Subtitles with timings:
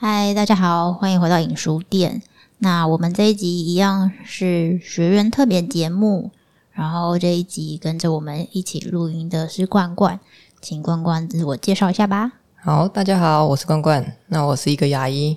[0.00, 2.22] 嗨，大家好，欢迎回到影书店。
[2.58, 6.30] 那我们这一集一样是学员特别节目，
[6.70, 10.20] 然后这一集跟着我们一起录音的是罐罐，
[10.60, 12.30] 请罐罐自我介绍一下吧。
[12.62, 14.16] 好，大家好，我是罐罐。
[14.28, 15.36] 那我是一个牙医。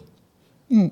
[0.68, 0.92] 嗯，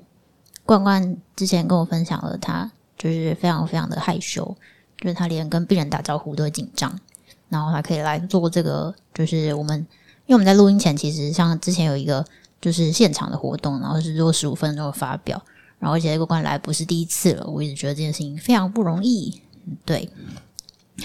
[0.66, 4.56] 罐罐之前跟我分享了他就是非常非常的害羞，
[4.98, 6.92] 就是他连跟病人打招呼都会紧张，
[7.48, 9.78] 然后他可以来做这个，就是我们
[10.26, 12.26] 因为我们在录音前其实像之前有一个。
[12.60, 15.42] 就是现场的活动，然后是做十五分钟的发表，
[15.78, 19.40] 然后而且冠冠来不是第一次了，我一直觉得这件事情非常不容易。
[19.84, 20.10] 对，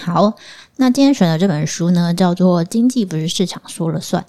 [0.00, 0.34] 好，
[0.76, 4.22] 那今天选的这本书呢，叫做《经济不是市场说了算》。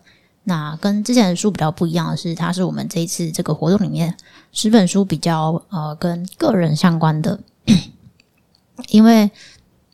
[0.43, 4.15] 那跟之前的书比较不一样的是，它是我们这一次这个活动里面
[4.53, 7.37] 十本书比较呃跟个人相关的，
[8.87, 9.29] 因为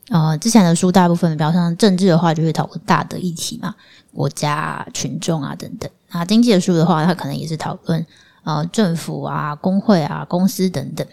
[0.09, 3.73] 呃之前的书大部分比较像政治的话，就会讨论大的议题嘛，
[4.13, 5.89] 国家、群众啊等等。
[6.13, 8.05] 啊，经济的书的话，它可能也是讨论
[8.43, 11.05] 呃政府啊、工会啊、公司等等。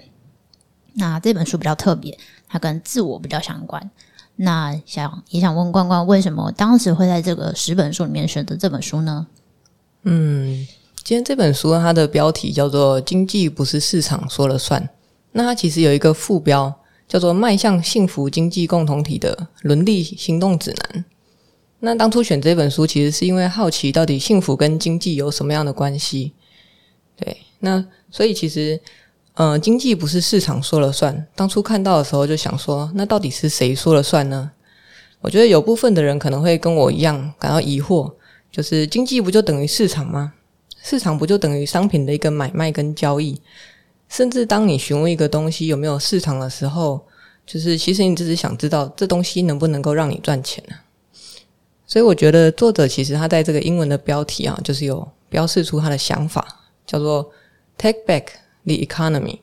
[0.92, 3.90] 那这本书比较特别，它跟自我比较相关。
[4.36, 9.26] 那想也想问冠冠，为什么当时会在这个十本书里面选择这本书呢？
[10.02, 10.66] 嗯，
[11.02, 14.82] 今天这本书它的标题叫做《经济不是市场说了算》，
[15.32, 16.74] 那它其实有一个副标
[17.08, 21.02] 叫做《迈向幸福经济共同体的伦理行动指南》。
[21.80, 26.34] 那当初选这本书，其实是因为好奇到底幸福跟经济有什么样的关系？
[27.16, 28.78] 对，那所以其实，
[29.34, 31.26] 呃，经济不是市场说了算。
[31.34, 34.50] 当初看到的时候就想说，那到底是谁说了算呢？
[35.22, 38.12] 我觉得有部分的人可能会跟我一样感到疑惑，
[38.50, 40.34] 就是经济不就等于市场吗？
[40.82, 43.40] 市场不就等于商品的一个买卖跟交易？
[44.08, 47.00] 甚至当你询问一个东西有没有市场的时候，
[47.46, 50.76] 就是其实你只是想知道这东西能不能够让你赚钱呢？
[51.90, 56.46] 所以我觉得作者其实他在这个英文的标题啊，就是有标示出他的想法，
[56.86, 57.32] 叫做
[57.76, 58.26] “Take Back
[58.64, 59.40] the Economy”。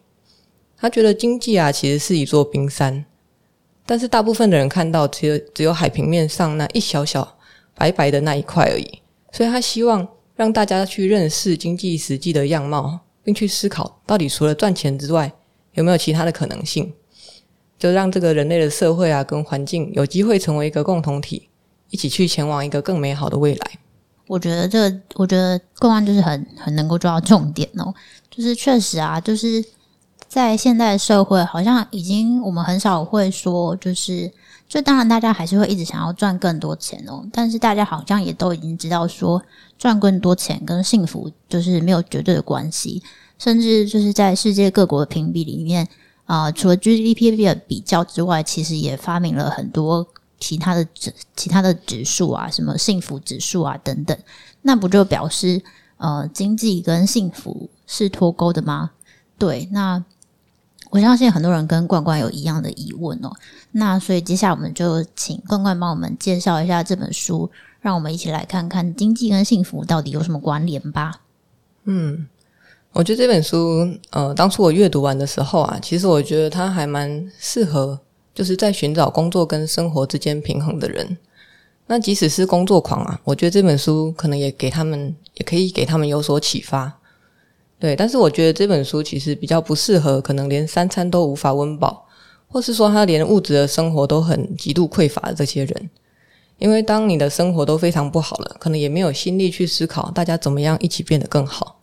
[0.78, 3.04] 他觉得经济啊，其实是一座冰山，
[3.86, 7.38] 但是大部分的人看到只有只有海平面上那一小小
[7.76, 9.02] 白白的那一块而已。
[9.34, 10.08] 所以他希望
[10.38, 15.30] 让大家去认识经济实际的样貌，并去思考到底除了赚钱之外，
[15.74, 16.94] 有没有其他的可能性，
[17.78, 21.47] 就让这个人类的社会啊跟环境有机会成为一个共同体。
[21.90, 23.80] 一起去前往一个更美好的未来。
[24.28, 27.94] 我觉得这，我觉得冠冠就是很很能够抓到重点哦。
[28.30, 29.64] 就是确实啊，就是
[30.28, 34.30] 在现代社会，好像已经我们很少会说，就是
[34.68, 37.26] 就当然大家还是会一直想要赚更多钱哦。
[37.32, 39.42] 但是大家好像也都已经知道说，
[39.78, 43.02] 赚更多钱跟幸福就是没有绝对的关系。
[43.40, 45.88] 甚至就是在世界各国的评比里面
[46.26, 50.06] 啊，除了 GDP 的比较之外，其实也发明了很多。
[50.40, 54.18] 其他的指其他的指数啊，什么幸福指数啊等等，
[54.62, 55.62] 那不就表示
[55.98, 58.92] 呃经济跟幸福是脱钩的吗？
[59.38, 60.04] 对，那
[60.90, 63.32] 我相信很多人跟冠冠有一样的疑问哦。
[63.72, 67.50] 那所以接下来我们就请冠冠帮我们介绍一下这本书，
[67.82, 71.22] 让我们一起来看看经济跟幸福到底有什么关联吧。
[71.86, 72.28] 嗯，
[72.94, 78.00] 我觉得这本书呃，当初我阅读完的时候啊，其实我觉得它还蛮适合。
[78.38, 81.18] 就是在寻找工作跟生活之间平衡的人，
[81.88, 87.00] 那即使是工作狂啊，我觉得这本书可能也给他们，也可以给他们有所启发。
[87.80, 92.06] 对，但是我觉得这本书其实比较不适合，可能连三餐都无法温饱，
[92.48, 95.90] 或是说他连物质的生活都很极度匮乏的这些人，
[96.60, 101.80] 因为当你的生活都非常不好了，可能也没有心力去思考大家怎么样一起变得更好。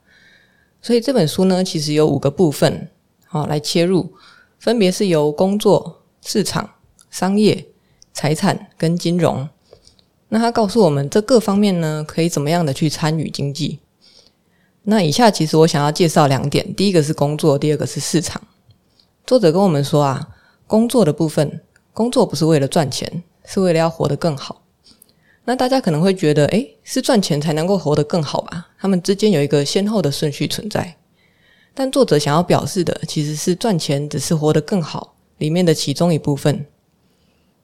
[0.80, 2.88] 所以这本书呢，其实有五个部分，
[3.26, 4.12] 好，来切入，
[4.60, 6.02] 分别是由工作。
[6.26, 6.68] 市场、
[7.10, 7.66] 商业、
[8.14, 9.46] 财产跟金融，
[10.30, 13.80] 那他告诉我们这各方面呢，可以怎么样的去参与经济？
[14.84, 18.40] 那以下其实我想要介绍两点，第一个是工作，第二个是市场。
[19.26, 20.28] 作者跟我们说啊，
[20.66, 21.60] 工作的部分，
[21.92, 24.62] 工作不是为了赚钱，是为了要活得更好。
[25.44, 28.68] 那大家可能会觉得，诶，是赚钱才能够活得更好吧？
[28.78, 30.96] 他们之间有一个先后的顺序存在。
[31.74, 35.13] 但作者想要表示的，其实是赚钱只是活得更好。
[35.44, 36.64] 里面的其中一部分，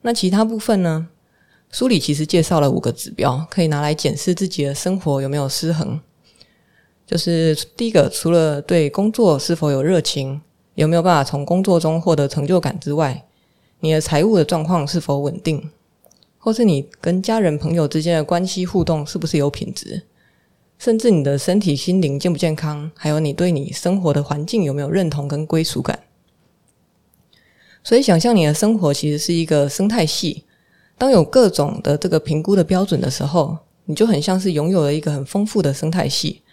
[0.03, 1.07] 那其他部分呢？
[1.71, 5.99] 书里其实介绍了五个指标，可以拿来检视自己的生活有没有失衡。
[7.07, 10.41] 就是第一个，除了对工作是否有热情，
[10.75, 13.25] 有没有办法从工作中获得成就感之外，
[13.79, 15.71] 你的财务的状况是否稳定，
[16.37, 20.03] 或是你跟家人朋友之间的关系互动是不是有品质，
[20.77, 25.97] 甚至你的身体心灵健不健康，还有你对你生活的环境有没有认同跟归属感。
[27.83, 30.43] 所以，想象你的生活其实是一个生态系。
[30.97, 36.43] 当有各种的这个评估的标准的时候，你就很像是拥有了一个很丰富的生态系，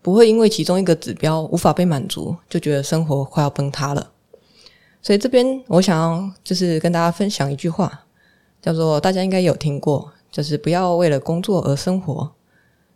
[0.00, 4.12] 不会因为其中一个指标无法被满足，就觉得生活快要崩塌了。
[5.02, 8.06] 所以这边我想要就是跟大家分享一句话，
[8.62, 12.30] 叫做大家应该有听过，就是不要为了工作而生活，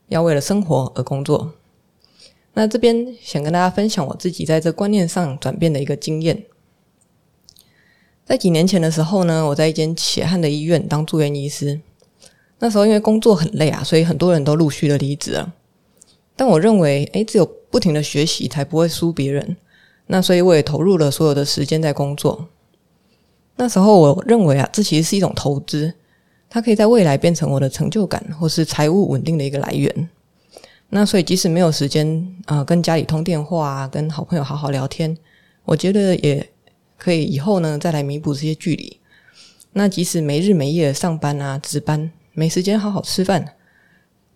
[0.06, 1.52] 要为了生活而工作。
[2.54, 6.44] 那这边想跟大家分享我自己在这观念上转变的一个经验。
[8.30, 11.80] 在几年前的时候呢，我在一间血汗的医院当住院医师。
[12.60, 15.52] 那时候因为工作很累啊，所以很多人都陆续的离职了。
[16.36, 19.56] 但我认为，诶，只有不停的学习才不会输别人。
[20.06, 22.46] 那所以我也投入了所有的时间在工作。
[23.56, 25.92] 那时候我认为啊，这其实是一种投资，
[26.48, 30.08] 它可以在未来变成我的成就感或是财务稳定的一个来源。
[30.90, 35.18] 那所以即使没有时间啊，跟家里通电话啊，跟好朋友好好聊天，
[35.64, 36.48] 我觉得也
[37.00, 39.00] 可以以后呢再来弥补这些距离。
[39.72, 42.12] 那即使没日没夜上班啊，值班。
[42.32, 43.54] 没时间好好吃饭，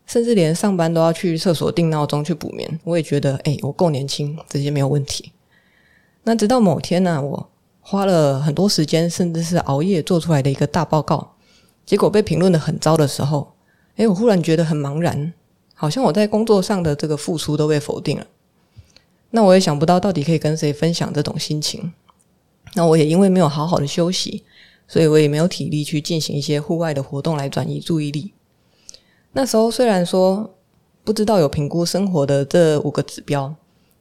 [0.05, 2.81] 甚至连上班都要去厕所定闹钟去补眠。
[2.83, 5.31] 我也觉得，哎，我够年轻，这些没有问题。
[6.25, 7.51] 那直到某天呢，我
[7.81, 11.37] 花了很多时间，甚至是熬夜做出来的一个大报告，
[11.87, 13.55] 结果被评论得很糟的时候，
[13.97, 15.33] 哎，我忽然觉得很茫然，
[15.73, 18.27] 好像我在工作上的这个付出都被否定了。
[19.31, 21.93] 那我也想不到到底可以跟谁分享这种心情。
[22.75, 24.45] 那我也因为没有好好的休息。
[24.87, 28.35] 所以我也没有体力去进行一些户外的活动来转移注意力。
[29.33, 30.55] 那时候虽然说
[31.03, 33.55] 不知道有评估生活的这五个指标，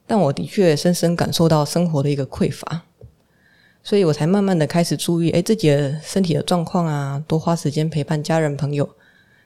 [0.06, 2.82] 但我的确深深感受到生活的一个匮乏，
[3.82, 8.86] 所以我才慢慢的开始注意，诶，自己的身体的状况啊，多花时间陪伴家人朋友，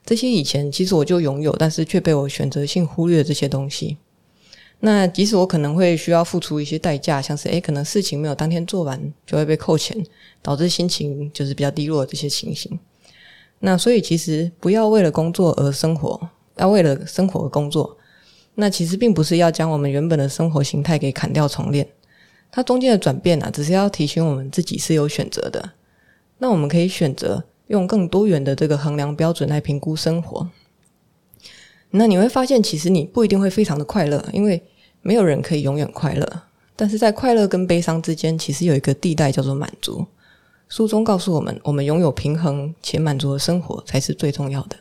[0.04, 3.96] 这些以前其实我就拥有，但是却被我选择性忽略这些东西。
[4.80, 9.96] 那即使我可能会需要付出一些代价，像是诶，可能事情没有当天做完，就会被扣钱，
[10.40, 12.78] 导致心情就是比较低落这些情形。
[13.58, 17.96] 那所以其实不要为了工作而生活，要为了生活而工作。
[18.54, 21.88] 那其实并不是要将我们原本的生活形态给砍掉重练，
[22.50, 25.72] 它中间的转变啊，只是要提醒我们自己是有选择的。
[26.38, 30.48] 那我们可以选择用更多元的这个衡量标准来评估生活。
[31.90, 34.62] 那你会发现，其实你不一定会非常的快乐，因为
[35.00, 36.42] 没有人可以永远快乐。
[36.76, 40.06] 但是在快乐跟悲伤之间，其实有一个地带叫做满足。
[40.68, 44.76] 书中告诉我们，我们拥有平衡且满足的生活才是最重要的。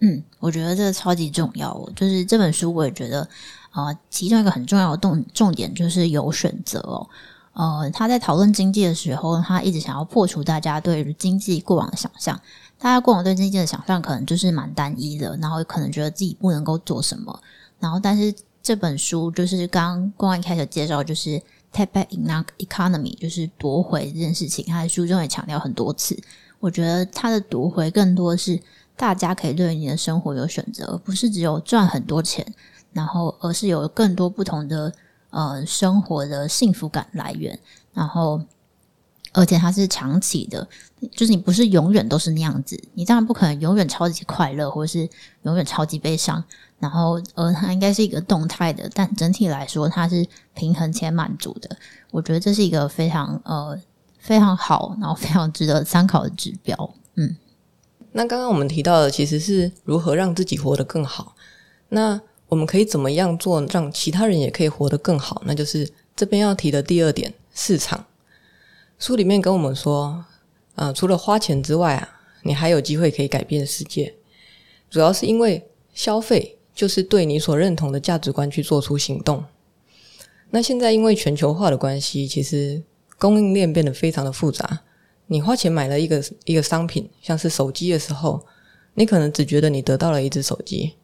[0.00, 1.88] 嗯，我觉得这超级重要。
[1.94, 3.28] 就是这本书，我也觉得
[3.70, 7.08] 啊、其中一个很重要的重重点就是有选择哦。
[7.54, 12.38] 呃，他在讨论经济的时候，他一直想要破除大家对于经济过往的想象。
[12.78, 17.40] 大家过往对经济的想象可能就是蛮单一的，然后可能觉得自己不能够做什么。
[17.78, 21.40] 然后，但是这本书就是刚刚刚一开始介绍，就是
[21.72, 22.08] take back
[22.58, 24.64] economy，就是夺回这件事情。
[24.66, 26.20] 他在书中也强调很多次。
[26.58, 28.58] 我觉得他的夺回更多是
[28.96, 32.44] 大家可以对你的生活有选择，而不是只有赚很多钱，
[32.92, 34.92] 然后而是有更多不同的
[35.34, 37.58] 呃生活的幸福感来源，
[37.92, 38.40] 然后。
[39.36, 40.64] 而且它是长期的，
[41.10, 45.10] 就是你不是永远都是那样子，你当然不可能永远超级快乐，或是
[45.42, 46.40] 永远超级悲伤。
[46.78, 51.76] 然后，呃，它应该是一个动态的，但整体来说，它是平衡且满足的。
[52.12, 53.76] 我觉得这是一个非常呃
[54.20, 56.94] 非常好，然后非常值得参考的指标。
[57.16, 57.36] 嗯，
[58.12, 61.34] 那刚刚我们提到的其实是如何让自己活得更好。
[61.88, 62.20] 那
[62.54, 65.42] 我们可以怎么样做，让其他人也可以活得更好？
[65.44, 68.06] 那就是这边要提的第二点，市场。
[68.96, 70.24] 书里面跟我们说，
[70.76, 74.14] 呃，除了花钱之外啊，你还有机会可以改变世界。
[74.88, 79.44] 主要是因为消费就是对你所认同的价值观去做出行动。
[80.50, 82.80] 那现在因为全球化的关系，其实
[83.18, 84.82] 供应链变得非常的复杂。
[85.26, 88.46] 你花钱买了一个一个商品，像是手机的时候，
[88.94, 90.94] 你可能只觉得你得到了一只手机，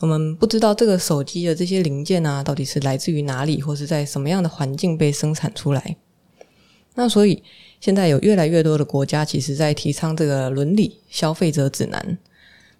[0.00, 5.96] 我们不知道这个手机的这些零件啊，到底是来自于哪里，或是在什么样的环境被生产出来。
[6.94, 7.42] 那所以，
[7.80, 12.18] 现在有越来越多的国家，其实在提倡这个伦理消费者指南。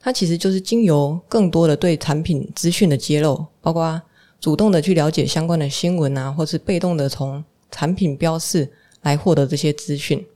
[0.00, 4.00] 它其实就是经由更多的对产品资讯的揭露，包括
[4.40, 8.72] 主动的去了解相关的新闻啊，或是被动的从产品标示
[9.02, 10.26] 来获得这些资讯。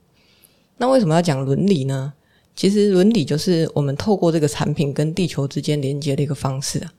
[0.77, 2.13] 那为什么要讲伦理呢？
[2.55, 6.93] 其实伦理就是我们透过这个产品跟地球之间连接的一个方式啊。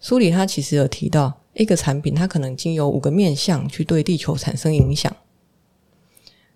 [0.00, 5.14] 书里它其实有提到，一个产品它可能经由五个面向去对地球产生影响。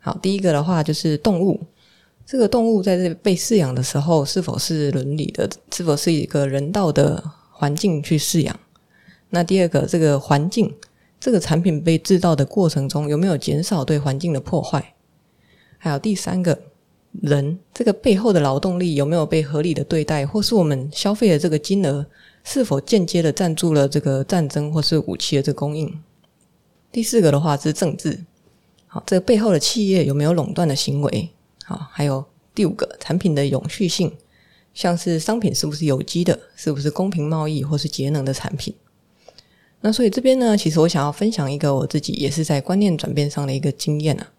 [0.01, 1.61] 好，第一个的话就是动物，
[2.27, 8.59] 这个动物在这被饲养的时候是否是伦理的，是否是一个人道的环境去饲养？
[9.31, 10.75] 那第二个，这个环境，
[11.21, 14.95] 这个产品被制造的过程中有没有减少对环境的破坏？
[15.79, 16.59] 还有第三个，
[17.23, 22.07] 人这个背后的劳动力有没有被合理的对待，或是我们消费的这个金额
[22.45, 26.01] 是否间接的赞助了这个战争或是武器的这个供应？
[26.93, 28.25] 第四个的话是政治，
[28.87, 31.31] 好，这个背后的企业有没有垄断的行为？
[31.65, 32.25] 好，还有
[32.55, 34.13] 第五个产品的永续性，
[34.73, 38.75] 像是商品是不是有机的，是不是公平贸易或是节能的产品？
[39.81, 44.33] 那所以这边呢，其实我想要分享一个我自己也是在观念转变上的一个经验啊。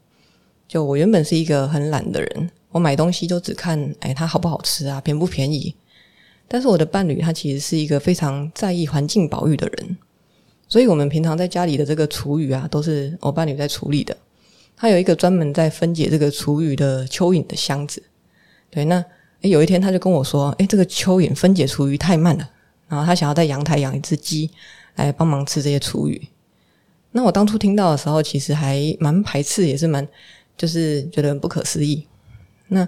[0.67, 5.75] 就我原本是一个很懒的人，我买东西都只看，哎，它好不好吃啊，便不便宜。
[6.47, 9.97] 但是我的伴侣他其实是一个非常在意环境保育的人，
[10.67, 14.15] 所以我们平常在家里的这个厨余啊，都是我伴侣在处理的。
[14.75, 18.01] 他有一个专门在分解这个厨余的蚯蚓的箱子。
[18.69, 19.03] 对，那
[19.41, 22.49] 诶有一天他就跟我说：“诶这个蚯蚓分解厨余太慢了，
[22.87, 24.49] 然后他想要在阳台养一只鸡
[24.95, 26.21] 来帮忙吃这些厨余。”
[27.11, 30.07] 那我当初听到的时候，其实还蛮排斥，也是蛮
[30.57, 32.07] 就是觉得不可思议。
[32.71, 32.87] 那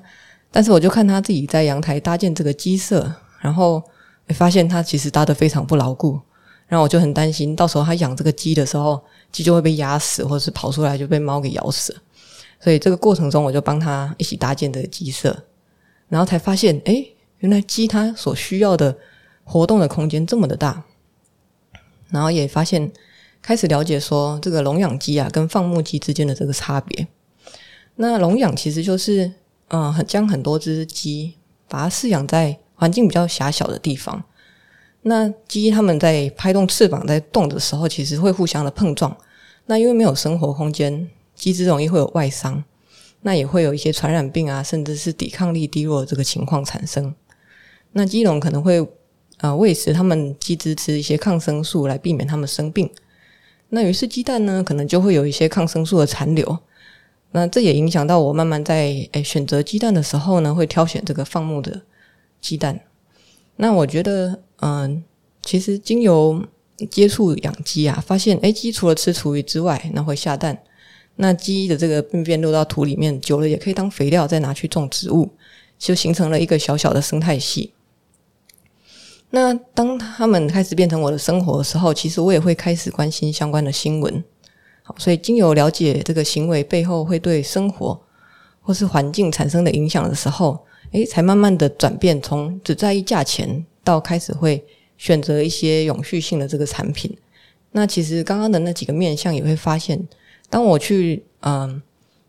[0.52, 3.13] 但是我就看他自己在阳台搭建这个鸡舍。
[3.44, 3.84] 然后
[4.30, 6.18] 发现他其实搭的非常不牢固，
[6.66, 11.94] 然后我就很担心，到时候他养这个鸡的时候，鸡就会被压死，或者是跑出来就被猫给咬死。
[12.62, 15.44] 所以这个过程中，我就帮他一起搭建这个鸡舍，
[16.08, 18.98] 然后才发现，诶，原来鸡它所需要的
[19.44, 20.82] 活动的空间这么的大。
[22.12, 22.90] 然后也发现，
[23.42, 27.06] 开始了解说，这个笼养鸡啊，跟放牧鸡之间的这个差别。
[27.96, 29.34] 那笼养其实就是，
[29.74, 31.34] 嗯，很将很多只鸡
[31.68, 32.58] 把它饲养在。
[32.75, 34.22] 环境比较狭小的地方，
[35.03, 39.15] 那鸡它们在拍动翅膀在动的时候，其实会互相的碰撞。
[39.68, 42.62] 那因为没有生活空间，鸡只容易会有外伤，
[43.22, 47.13] 那也会有一些传染病啊，甚至是抵抗力低落的这个情况产生。
[47.94, 48.86] 那鸡笼可能会
[49.38, 52.89] 啊喂食它们鸡只吃一些抗生素来避免它们生病。
[53.70, 56.60] 那于是鸡蛋呢，可能就会有一些抗生素的残留。
[57.34, 61.82] 那这也影响到我慢慢在诶选择鸡蛋的时候呢，会挑选这个放牧的。
[62.40, 62.78] 鸡蛋，
[63.56, 65.02] 那我觉得，嗯，
[65.42, 66.44] 其实经由
[66.92, 70.62] 接触养鸡啊，发现，诶，鸡除了吃厨余之外，那会下蛋。
[71.16, 75.30] 那鸡的这个粪便落到土里面，久了也可以当肥料，再拿去种植物，
[75.80, 77.72] 就形成了一个小小的生态系。
[79.30, 84.22] 那当他们开始变成我的生活的时候，其实我也会开始关心相关的新闻。
[84.84, 88.00] 好，所以经由了解这个行为背后会对生活
[88.62, 90.63] 或是环境产生的影响的时候。
[90.92, 94.63] 诶，才慢慢的转变，从只在意价钱到开始会
[94.96, 97.18] 选择一些永续性的这个产品。
[97.72, 100.00] 那其实刚刚的那几个面向也会发现，
[100.52, 101.82] 当我去嗯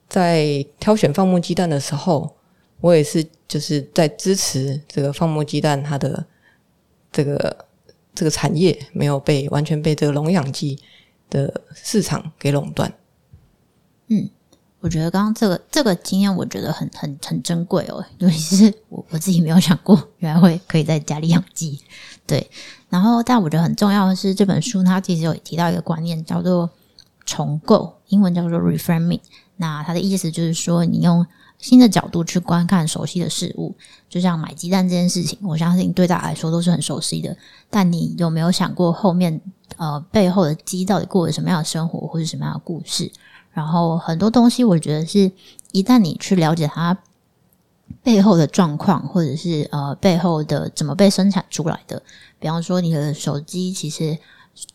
[0.08, 2.34] 在挑选放牧鸡蛋的时候，
[2.80, 6.24] 我也是就是在支持这个放牧鸡蛋它的
[7.12, 7.66] 这个
[8.14, 10.78] 这个产业没有被完全被这个笼养鸡
[11.30, 12.92] 的市场给垄断。
[14.08, 14.28] 嗯。
[14.80, 21.80] 我觉得刚刚这个这个经验，我觉得很很很珍贵哦，尤其是我我自己没有想过，原来会可以在家里养鸡。
[22.26, 22.50] 对，
[22.90, 26.68] 然后但我觉得很重要的是，这本书它其实有提到一个观念，叫做
[27.24, 29.20] 重构，英文叫做 reframing。
[29.56, 31.24] 那它的意思就是说，你用
[31.56, 33.74] 新的角度去观看熟悉的事物，
[34.10, 37.34] 就像买鸡蛋这件事情，我相信对大家来说都是很熟悉的。
[37.70, 39.40] 但你有没有想过，后面
[39.76, 43.10] 呃背后的鸡到底过了什么样的生活，或是什么样的故事？
[43.52, 45.30] 然后很多东西，我觉得是
[45.72, 46.98] 一旦你去了解它
[48.02, 52.02] 背后的状况，或者是呃背后的怎么被生产出来的。
[52.40, 54.18] 比方说，你的手机其实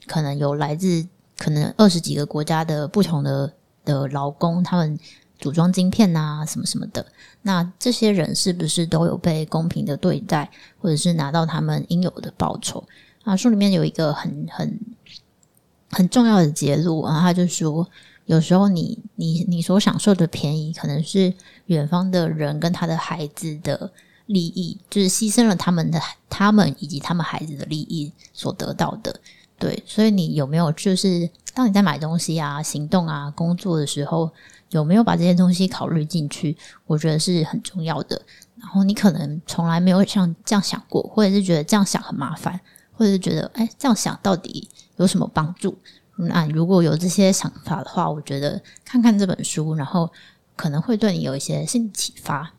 [0.07, 1.05] 可能有来自
[1.37, 3.53] 可能二十几个国家的不同的
[3.83, 4.97] 的劳工，他们
[5.39, 7.05] 组装晶片啊，什么什么的。
[7.41, 10.49] 那这些人是不是都有被公平的对待，
[10.81, 12.83] 或者是拿到他们应有的报酬？
[13.23, 14.79] 啊，书里面有一个很很
[15.91, 17.87] 很重要的结论啊，他就说。
[18.25, 21.33] 有时候你，你你所享受的便宜，可能是
[21.65, 23.91] 远方的人跟他的孩子的
[24.27, 25.99] 利益，就是牺牲了他们的
[26.29, 29.19] 他们以及他们孩子的利益所得到的。
[29.57, 34.31] 对，所以你有没有就是当你在买东西啊、行动啊、工作的时候，
[34.69, 36.55] 有没有把这些东西考虑进去？
[36.85, 38.21] 我觉得是很重要的。
[38.57, 42.61] 然后你可能从来没有像这样想过，或者是觉得这样想很麻烦，
[42.99, 45.77] 或者觉得哎，这样想到底有什么帮助？
[46.17, 50.11] 那如果有这些想法的话，我觉得看看这本书，然后
[50.57, 52.51] 可能会对你有一些新启发。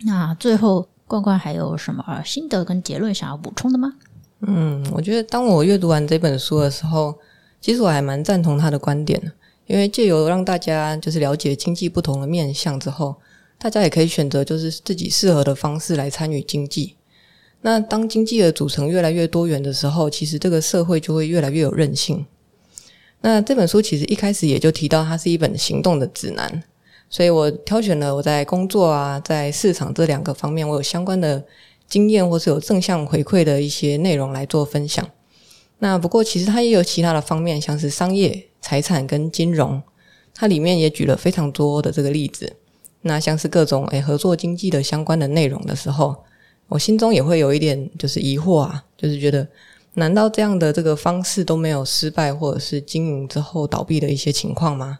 [0.00, 3.94] 那最后，冠冠还有什么心得跟结论想要补充的吗？
[4.40, 7.14] 嗯，我觉得当我阅读完这本书的时候，
[7.58, 9.32] 其实我还蛮赞同他的观点，
[9.66, 13.16] 因为借由让大家就是了解经济不同的面向之后，
[13.56, 16.96] 大家也可以选择就是自己适合的方式来参与经济。
[17.66, 22.26] 那当经济的组成越来越多元的时候，其实这个社会就会越来越有韧性。
[23.22, 26.62] 那这本书其实一开始也就提到，它是一本行动的指南，
[27.08, 31.42] 所以我挑选了我在工作啊，在市场这两个方面，我有相关的
[31.88, 35.08] 经验或是有正向回馈的一些内容来做分享。
[35.78, 39.82] 那不过其实它也有其他的方面，像是商业、财产跟金融，
[40.34, 42.56] 它里面也举了非常多的这个例子。
[43.00, 46.14] 那像是各种诶合作经济的相关的内容的时候，
[46.68, 49.46] 我心中也会有一点就是疑惑啊，就是觉得
[49.94, 54.98] 难道这样的这个方式都没有失败或者是经营之后倒闭的一些情况吗？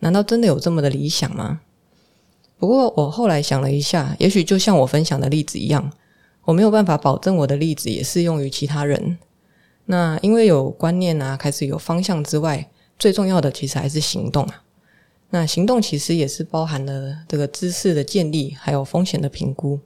[0.00, 1.60] 难道真的有这么的理想吗？
[2.58, 5.90] 不过我后来想了一下，也许就像我分享的例子一样，
[6.44, 9.18] 我没有办法保证我的例子也适用于其他人。
[9.86, 14.62] 那因为有观念啊，开始有方向之外，最重要的其实还是行动啊。
[15.30, 19.78] 那行动其实也是包含了这个知识的建立，还有风险的评估。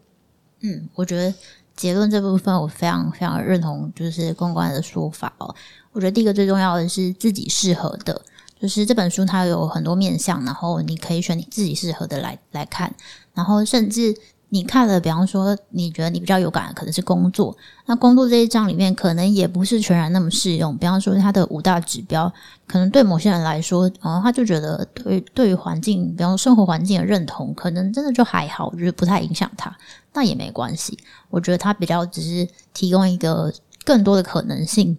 [0.61, 1.33] 嗯，我觉得
[1.77, 5.55] 结论这部分我非常非常认同，就是公关的说法哦。
[5.93, 8.21] 我觉得第一个最重要的是自己适合的，
[8.61, 12.95] 就是这本书它有很多面向，然后你可以选你自己适合的来来看，
[13.35, 14.15] 然后甚至。
[14.51, 17.55] 你看了，比方说，你觉得你比较有感可能是工作。
[17.85, 20.75] 那工作这一章里面，可能也不是全然那么适用。
[20.79, 22.33] 比方说，它的五大指标，
[22.67, 29.77] 可能对某些人来说，嗯，他就觉得对对于环境，比方说生活环境的认同，可能真的就还好，就是不太影响他。
[30.15, 30.99] 那也没关系。
[31.29, 33.53] 我觉得它比较只是提供一个
[33.85, 34.97] 更多的可能性，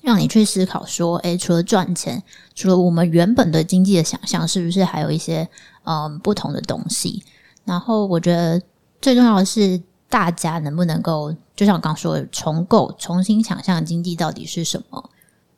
[0.00, 2.22] 让你去思考说，诶，除了赚钱，
[2.54, 5.48] 除了我们原本的经济的想象，是不是还有一些
[5.82, 7.24] 嗯不同的东西？
[7.70, 8.60] 然后我觉得
[9.00, 15.10] 最重要的是，大家能不能够，就像我刚说的，重构、重新想象经济到底是什么？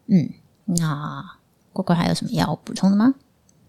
[0.08, 0.28] 嗯，
[0.66, 1.24] 那
[1.72, 3.14] 乖乖还有什么要补充的吗？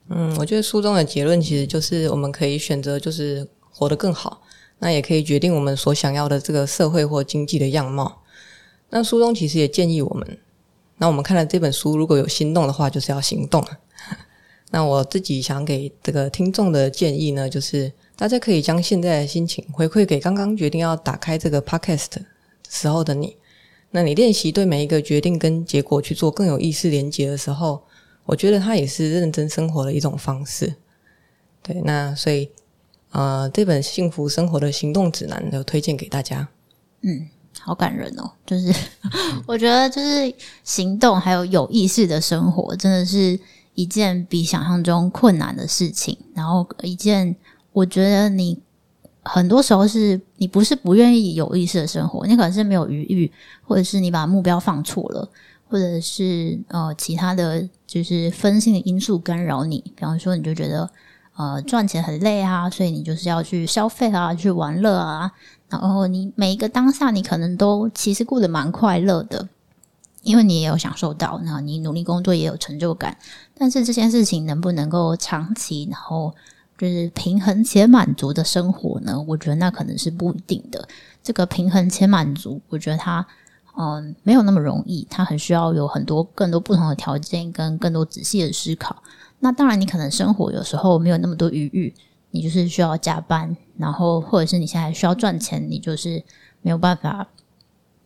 [0.09, 4.41] 嗯，我觉得书中的结论其实就是，我们可以选择就是活得更好，
[4.79, 8.23] 那也可以决定我们所想要的这个社会或经济的样貌。
[8.89, 10.37] 那书中其实也建议我们，
[10.97, 13.65] 那我们看了这本书，如果有心动的话，就是要行动。
[14.69, 17.93] 那我自己想给这个听众的建议呢，就是。
[18.15, 22.11] 大家可以将现在的心情回馈给刚刚决定要打开这个 podcast
[22.69, 23.35] 时候的你。
[23.89, 27.83] 那你练习对每一个决定跟结果去做更有意识连接的时候，
[28.25, 30.73] 我觉得它也是认真生活的一种方式。
[31.61, 32.49] 对，那所以
[33.11, 36.47] 呃，这本幸福生活的行动指南就推荐给大家。
[37.01, 37.27] 嗯，
[37.59, 38.31] 好感人哦！
[38.45, 38.73] 就是
[39.47, 40.33] 我觉得，就是
[40.63, 43.39] 行动还有有意识的生活，真的是
[43.73, 46.17] 一件比想象中困难的事情。
[46.35, 47.35] 然后一件。
[47.73, 48.57] 我觉得你
[49.23, 53.31] 很多时候是你不是不愿意有意识的生活，你可能是没有余裕，
[53.63, 55.27] 或者是你把目标放错了，
[55.67, 59.79] 或者是呃其他的就是分心的因素干扰你。
[59.95, 60.89] 比方说，你就觉得
[61.35, 65.31] 呃赚钱很累啊，所以你就是要去消费啊，去玩乐啊。
[65.69, 69.47] 然后你每一个当下，你可能都其实过得蛮快乐的，
[70.21, 73.17] 因为你也有享受到，那你努力工作也有成就感。
[73.57, 76.35] 但是这件事情能不能够长期，然后
[76.77, 79.23] 就是平衡且满足的生活呢？
[79.27, 80.87] 我觉得那可能是不一定的。
[81.21, 83.25] 这个平衡且满足，我觉得它
[83.77, 89.01] 嗯没有那么容易，它很需要有很多更多不同的条件跟更多仔细的思考。
[89.39, 91.93] 那当然，你可能生活有时候没有那么多余裕，
[92.31, 96.21] 你就是需要加班，然后或者是你现在需要赚钱，你就是
[96.61, 97.27] 没有办法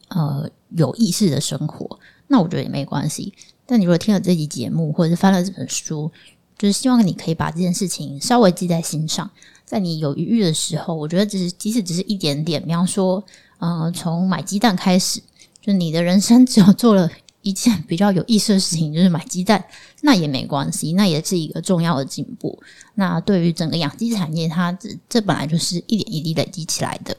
[0.10, 1.99] 呃有意识的生活。
[2.27, 3.34] 那我觉得也没关系。
[3.65, 6.12] 但你如果听了这集节目，或者是翻了这本书，
[6.57, 9.29] 就是希望你可以把这件事情稍微记在心上，
[9.63, 13.23] 在你有余裕的时候，我觉得只是即使只是一点点，比方说，
[13.59, 15.21] 呃，从买鸡蛋开始，
[15.61, 17.09] 就你的人生只有做了
[17.41, 19.63] 一件比较有意思的事情，就是买鸡蛋，
[20.01, 22.57] 那也没关系，那也是一个重要的进步。
[22.95, 27.15] 那对于整个养鸡产业，它这这本来就是一点一滴累积起来的，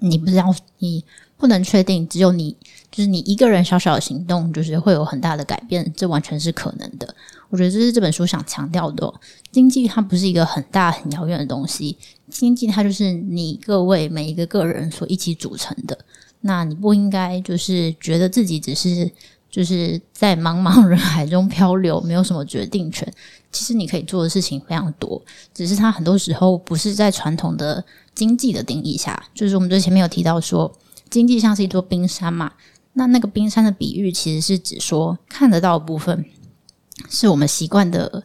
[0.00, 1.04] 你不知道你。
[1.38, 2.56] 不能确定，只有你，
[2.88, 7.14] 就是你一个人小小的行动，就是会有很大的改变，这完全是可能的。
[7.52, 9.12] 我觉得这是这本书想强调的。
[9.50, 11.98] 经济它不是一个很大很遥远的东西，
[12.30, 15.96] 经济它就是你各位每一个个人所一起组成的。
[16.40, 19.08] 那你不应该就是觉得自己只是
[19.50, 23.06] 就是在茫茫人海中漂流，没有什么决定权。
[23.52, 27.84] 其实你可以做的事情非常多，只是它很多时候不是在传统的
[28.14, 29.22] 经济的定义下。
[29.34, 30.72] 就是我们之前面有提到说。
[31.10, 32.50] 经济像是一座冰山嘛，
[32.94, 36.24] 那那个冰山的比喻其实是指说看得到的部分
[37.08, 38.22] 是我们习惯的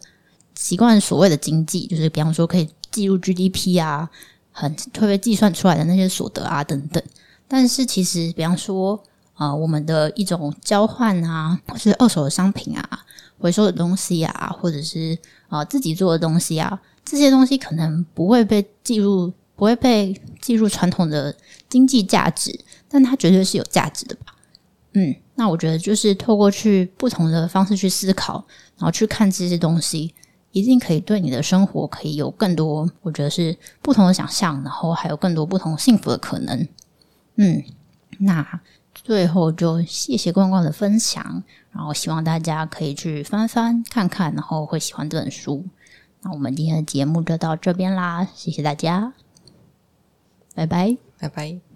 [0.54, 4.08] 习惯所谓的经济，就是比方说可以计入 GDP 啊，
[4.50, 7.02] 很特别计算出来的那些所得啊等等。
[7.46, 9.02] 但是其实比方说
[9.34, 13.06] 啊、我们的一种交换啊，或是二手的商品啊，
[13.38, 15.16] 回收的东西啊，或者是
[15.48, 21.32] 啊、自己做的东西啊，这些东西可能不会被记录，不会被记入传统的
[21.68, 22.58] 经济价值。
[22.88, 24.34] 但它绝对是有价值的吧？
[24.98, 28.44] 嗯，那我觉得就是透过去不同的方式去思考，
[28.76, 30.12] 然后去看这些东西，
[30.50, 36.66] 一定可以对你的生活可以有更多，我觉得是不同的想象，然后还有更多不同幸福的可能。
[37.36, 37.62] 嗯，
[38.18, 38.60] 那
[38.92, 45.64] 最后就谢谢关关的分享，然后希望大家可以去翻翻看看，然后会喜欢这本书。
[46.22, 49.12] 那我们今天的节目就到这边啦，谢谢大家，
[50.56, 51.67] 拜拜，拜拜。